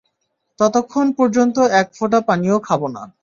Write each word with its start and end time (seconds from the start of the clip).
ততখন 0.59 1.05
পর্যন্ত, 1.17 1.57
এক 1.81 1.87
ফোঁটা 1.97 2.19
পানিও 2.27 2.57
খাব 2.59 2.81
না। 2.87 3.03